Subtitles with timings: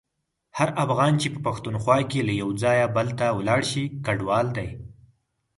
[0.57, 4.69] هر افغان چي په پښتونخوا کي له یو ځایه بل ته ولاړشي کډوال دی.